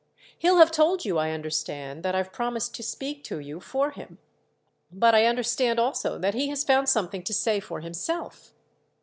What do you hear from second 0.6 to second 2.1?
told you, I understand,